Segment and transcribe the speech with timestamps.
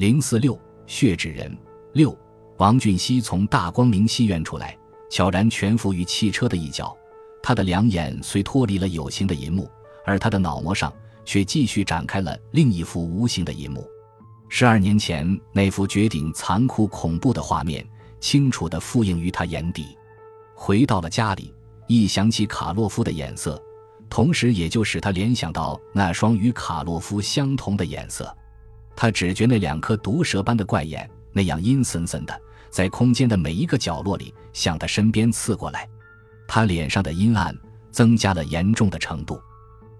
[0.00, 1.54] 零四六血纸人
[1.92, 2.16] 六，
[2.56, 4.74] 王俊熙从大光明戏院出来，
[5.10, 6.96] 悄然蜷伏于汽车的一角。
[7.42, 9.70] 他的两眼虽脱离了有形的银幕，
[10.06, 10.90] 而他的脑膜上
[11.22, 13.86] 却继续展开了另一幅无形的银幕。
[14.48, 17.86] 十二年前那幅绝顶残酷恐怖的画面，
[18.20, 19.98] 清楚地复映于他眼底。
[20.54, 21.52] 回到了家里，
[21.86, 23.62] 一想起卡洛夫的眼色，
[24.08, 28.34] 同时也就使他联想到那双与卡洛夫相同的眼色。
[29.00, 35.88] 他只觉那两颗毒蛇般的怪眼，那样阴森森的，在空间的每一个角落里向他身边刺过来。
[36.46, 37.56] 他脸上的阴暗
[37.90, 39.40] 增加了严重的程度，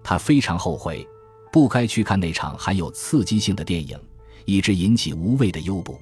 [0.03, 1.03] 他非常后悔，
[1.51, 3.99] 不该去看那场含有刺激性的电影，
[4.45, 5.99] 以致引起无谓的忧怖。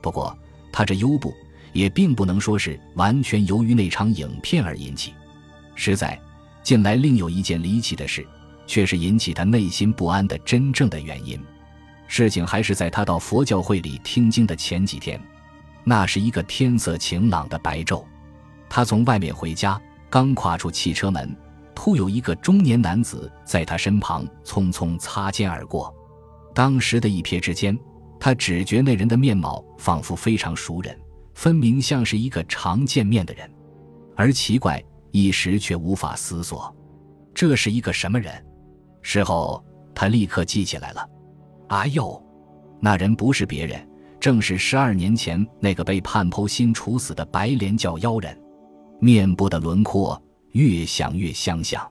[0.00, 0.36] 不过，
[0.72, 1.32] 他这忧怖
[1.72, 5.14] 也并不能说是完全由于那场影片而引起。
[5.76, 6.20] 实在，
[6.64, 8.26] 近来另有一件离奇的事，
[8.66, 11.40] 却是引起他内心不安的真正的原因。
[12.14, 15.18] 事情还是在他到佛教会里听经的前几天，
[15.82, 18.04] 那是一个天色晴朗的白昼。
[18.68, 21.34] 他从外面回家，刚跨出汽车门，
[21.74, 25.90] 突有一个中年男子在他身旁匆匆擦肩而过。
[26.54, 27.74] 当时的一瞥之间，
[28.20, 30.94] 他只觉那人的面貌仿佛非常熟人，
[31.32, 33.50] 分明像是一个常见面的人。
[34.14, 36.76] 而奇怪，一时却无法思索，
[37.32, 38.30] 这是一个什么人。
[39.00, 41.08] 事后他立刻记起来了。
[41.72, 42.22] 哎呦，
[42.82, 43.88] 那人不是别人，
[44.20, 48.38] 正是十二年前那个被判剖心处死的白莲教妖人。
[49.00, 51.90] 面部的轮廓越想越相像，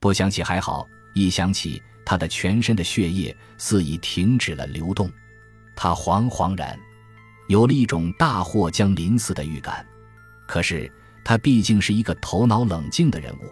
[0.00, 5.08] 不想起还好，一想起他的全身的血液似已停止了流动，
[5.76, 6.76] 他惶惶然，
[7.46, 9.86] 有了一种大祸将临似的预感。
[10.48, 10.92] 可是
[11.24, 13.44] 他毕竟是一个头脑冷静的人物，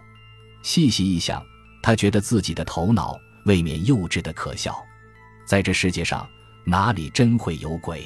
[0.65, 1.41] 细细一想，
[1.81, 4.77] 他觉得自己的头脑未免幼稚的可笑。
[5.45, 6.29] 在这世界上，
[6.65, 8.05] 哪里真会有鬼？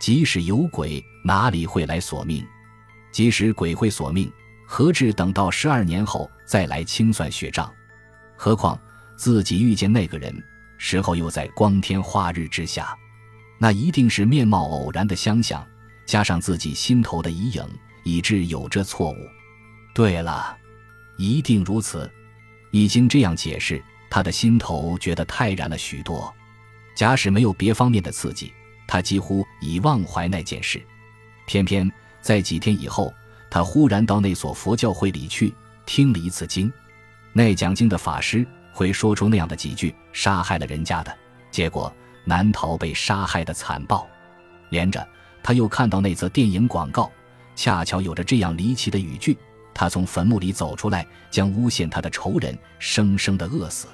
[0.00, 2.44] 即使有鬼，哪里会来索命？
[3.12, 4.30] 即使鬼会索命，
[4.66, 7.72] 何至等到十二年后再来清算血账？
[8.36, 8.78] 何况
[9.16, 10.34] 自己遇见那个人
[10.76, 12.94] 时候又在光天化日之下，
[13.58, 15.64] 那一定是面貌偶然的相像，
[16.04, 17.64] 加上自己心头的疑影，
[18.02, 19.16] 以致有这错误。
[19.94, 20.56] 对了，
[21.16, 22.10] 一定如此。
[22.72, 26.34] 已经这样解释，他的心头觉得泰然了许多。
[26.94, 28.52] 假使没有别方面的刺激，
[28.86, 30.82] 他几乎已忘怀那件事。
[31.46, 31.90] 偏偏。
[32.20, 33.12] 在几天以后，
[33.50, 35.52] 他忽然到那所佛教会里去
[35.84, 36.72] 听了一次经，
[37.34, 41.14] 那讲经的法师会说出那样的几句：杀害了人家的
[41.50, 41.94] 结果，
[42.24, 44.08] 难逃被杀害的惨报。
[44.70, 45.06] 连着，
[45.42, 47.12] 他又看到那则电影广告，
[47.54, 49.36] 恰巧有着这样离奇的语句：
[49.74, 53.86] 他从坟墓里走出来，将诬陷他的仇人生生的饿死。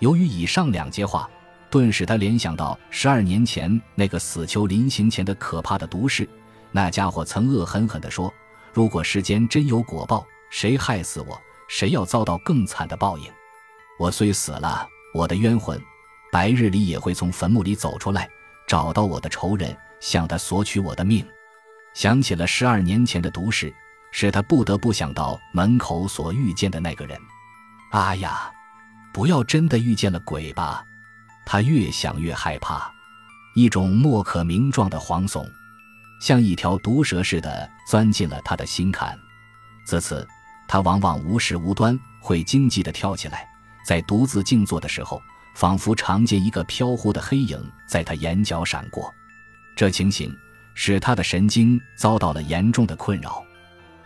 [0.00, 1.26] 由于以上两节话，
[1.74, 6.28] 顿使他联想到十二年前那个死囚临行前的可怕的毒誓。
[6.70, 8.32] 那家伙曾恶狠狠地说
[8.72, 11.36] ：“如果世间真有果报，谁害死我，
[11.68, 13.24] 谁要遭到更惨的报应。
[13.98, 15.82] 我虽死了，我的冤魂，
[16.30, 18.28] 白日里也会从坟墓里走出来，
[18.68, 21.26] 找到我的仇人，向他索取我的命。”
[21.92, 23.74] 想起了十二年前的毒誓，
[24.12, 27.18] 使他不得不想到门口所遇见的那个人。
[27.90, 28.52] 啊呀，
[29.12, 30.84] 不要真的遇见了鬼吧！
[31.46, 32.90] 他越想越害怕，
[33.54, 35.46] 一种莫可名状的惶悚。
[36.20, 39.18] 像一条毒蛇似的钻进了他的心坎，
[39.84, 40.26] 自此，
[40.66, 43.46] 他往往无时无端会惊悸地跳起来，
[43.86, 45.20] 在独自静坐的时候，
[45.54, 49.12] 仿佛常见一个飘忽的黑影在他眼角闪过。
[49.76, 50.34] 这情形
[50.74, 53.44] 使他的神经遭到了严重的困扰。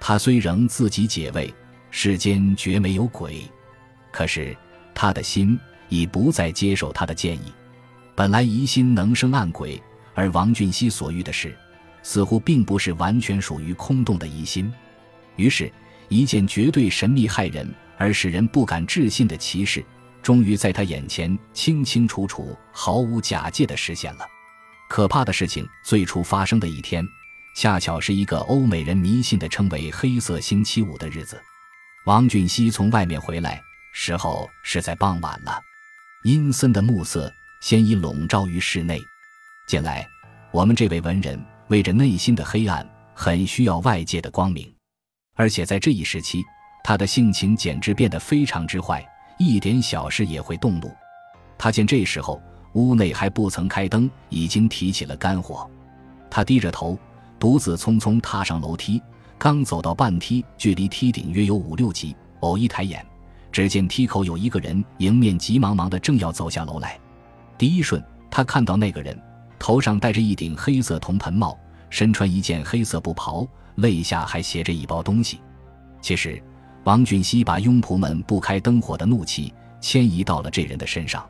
[0.01, 1.55] 他虽仍自己解慰
[1.91, 3.49] 世间绝没有鬼，
[4.11, 4.57] 可是
[4.95, 7.53] 他的心已不再接受他的建议。
[8.15, 9.83] 本来疑心能生暗鬼，
[10.15, 11.57] 而王俊熙所遇的事。
[12.01, 14.73] 似乎并不是完全属于空洞的疑心，
[15.37, 15.71] 于是，
[16.09, 19.85] 一件绝对神秘骇人而使人不敢置信的奇事，
[20.23, 24.27] 终于在他眼前清清楚楚、毫无假借的实现了。
[24.89, 27.05] 可怕的事情最初发生的一天，
[27.55, 31.39] 恰巧是一个欧美人迷信的称为“黑色星期五”的日子。
[32.07, 33.61] 王俊熙从外面回来，
[33.93, 35.61] 时候是在傍晚了，
[36.25, 39.01] 阴森的暮色先已笼罩于室内。
[39.69, 40.05] 近来，
[40.51, 41.41] 我们这位文人。
[41.69, 44.75] 为着内心的黑暗，很需要外界的光明，
[45.35, 46.43] 而且在这一时期，
[46.83, 49.07] 他的性情简直变得非常之坏，
[49.39, 50.91] 一点小事也会动怒。
[51.59, 52.41] 他见这时候
[52.73, 55.71] 屋内还不曾开灯，已经提起了肝火，
[56.31, 56.99] 他低着头，
[57.39, 59.03] 独自匆匆踏上楼梯，
[59.37, 63.07] 刚走到半梯，距离梯顶约有五六级，偶一抬眼，
[63.59, 66.97] 只见梯口有一个人迎面急忙忙的正要走下楼来。
[67.59, 68.01] 第一瞬，
[68.31, 69.21] 他看到那个人。
[69.59, 71.59] 头上戴着一顶黑色铜盆帽，
[71.91, 73.45] 身穿一件黑色布袍，
[73.75, 75.41] 肋下还携着一包东西。
[76.01, 76.41] 其实，
[76.85, 81.29] 王俊熙把佣仆们不开灯火的怒气迁移到了这人的身上。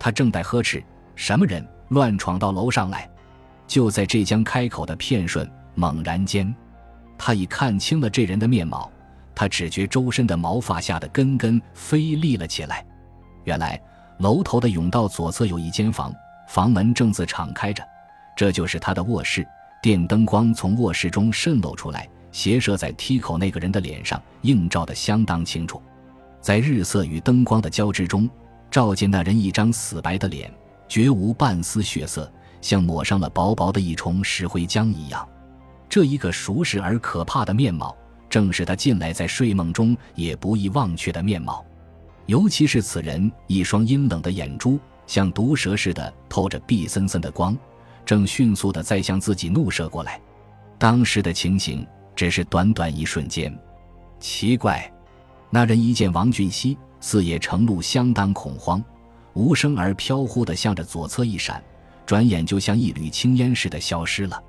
[0.00, 0.82] 他正在呵斥
[1.16, 3.06] ：“什么人乱闯到楼上来？”
[3.68, 6.56] 就在这将开口的片瞬，猛然间，
[7.18, 8.90] 他已看清了这人的面貌。
[9.38, 12.84] 他只觉周身的毛发吓得根根飞立了起来。
[13.44, 13.80] 原来，
[14.18, 16.12] 楼头的甬道左侧有一间房，
[16.48, 17.80] 房门正自敞开着，
[18.36, 19.46] 这就是他的卧室。
[19.80, 25.80] 电灯光从卧室中渗漏出来，斜射在梯口那个人的脸上，映照得相当清楚。
[26.40, 28.28] 在日色与灯光的交织中，
[28.72, 30.52] 照见那人一张死白的脸，
[30.88, 32.28] 绝无半丝血色，
[32.60, 35.24] 像抹上了薄薄的一重石灰浆一样。
[35.88, 37.96] 这一个熟识而可怕的面貌。
[38.28, 41.64] 正是他近来在睡梦中也不易忘却的面貌，
[42.26, 47.56] 尤其是此人一双阴冷的眼珠，像毒蛇似的透着碧森森的光，
[48.04, 50.20] 正迅速的在向自己怒射过来。
[50.78, 53.56] 当时的情形只是短短一瞬间。
[54.20, 54.92] 奇怪，
[55.50, 58.84] 那人一见王俊熙，似也乘怒，相当恐慌，
[59.32, 61.62] 无声而飘忽的向着左侧一闪，
[62.04, 64.42] 转眼就像一缕青烟似的消失了。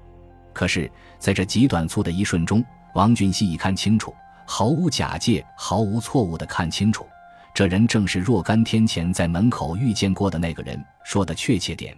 [0.52, 4.14] 可是，在这极短促的一瞬中，王俊熙已看清楚，
[4.46, 7.06] 毫无假借，毫无错误的看清楚，
[7.54, 10.84] 这人正是若干天前在门口遇见过的那个人。
[11.06, 11.96] 说的确切点，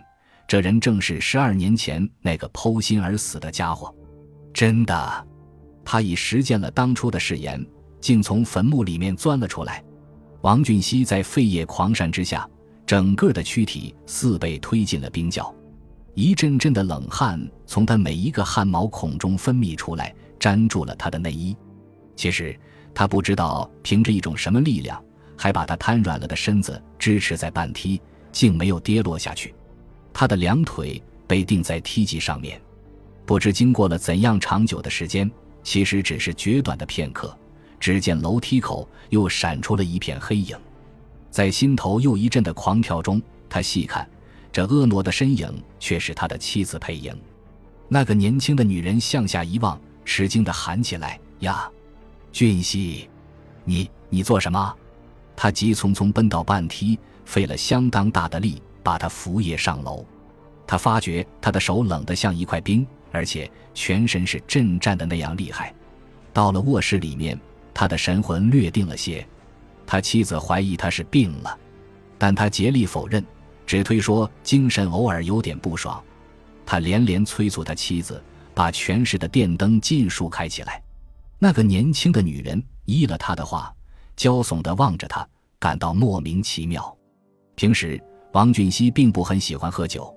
[0.48, 3.94] 这人正是十二年前那个剖心而死的家伙。
[4.54, 5.28] 真的，
[5.84, 7.66] 他已实践了当初的誓言，
[8.00, 9.84] 竟从坟墓里面钻了出来。
[10.42, 12.48] 王俊熙在肺叶狂扇之下，
[12.86, 15.54] 整个的躯体似被推进了冰窖，
[16.16, 20.14] 一阵阵的冷汗从他每一个汗毛孔中分泌出来。
[20.42, 21.56] 粘住了他的内衣，
[22.16, 22.58] 其实
[22.94, 25.02] 他不知道凭着一种什么力量，
[25.38, 28.02] 还把他瘫软了的身子支持在半梯，
[28.32, 29.56] 竟没有跌落下去。
[30.12, 32.62] 他的两腿被钉在梯级上面，
[33.26, 35.30] 不知经过了怎样长久的时间，
[35.64, 37.36] 其实只是绝短的片刻。
[37.80, 40.56] 只见楼梯口又闪出了一片黑影，
[41.32, 44.08] 在心头又一阵的狂跳中，他细看，
[44.52, 47.16] 这婀娜的身影却是他的妻子佩莹。
[47.88, 49.80] 那个年轻的女人向下一望。
[50.06, 51.69] 吃惊的喊起来：“呀，
[52.31, 53.09] 俊熙，
[53.63, 54.75] 你你做什么？”
[55.36, 60.06] 他急匆匆奔到半梯，费了相当大的力把他扶也上楼。
[60.68, 65.74] 他发觉他的手冷得像一块冰，而且全身是震颤的那样厉害。
[66.31, 67.39] 到了卧室里面，
[67.74, 69.25] 他的神魂略定了些。
[69.86, 71.57] 他妻子怀疑他是病了，
[72.18, 73.25] 但他竭力否认，
[73.65, 76.01] 只推说精神偶尔有点不爽。
[76.65, 78.24] 他连连催促他妻子。
[78.53, 80.81] 把全市的电灯尽数开起来。
[81.39, 83.74] 那个年轻的女人依了他的话，
[84.15, 85.27] 骄悚地望着他，
[85.59, 86.95] 感到莫名其妙。
[87.56, 88.01] 平时
[88.33, 90.15] 王俊熙并不很喜欢喝酒，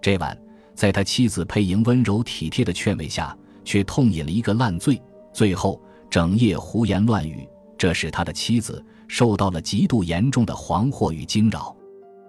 [0.00, 0.36] 这晚
[0.74, 5.00] 在他妻子佩莹温柔体贴的劝慰下，却痛饮了一个烂醉，
[5.32, 5.80] 最后
[6.10, 11.74] 整夜胡言乱语，这使他的妻子受到了极度严重的惶惑与惊扰。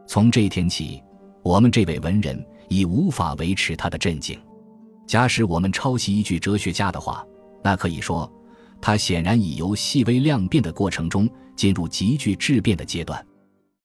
[0.07, 1.03] 从这天起，
[1.43, 4.39] 我们这位文人已无法维持他的镇静。
[5.09, 7.25] 假使我们抄袭一句哲学家的话，
[7.63, 8.31] 那可以说，
[8.79, 13.25] 他显然已由细微量变的过程中进入急剧质变的阶段。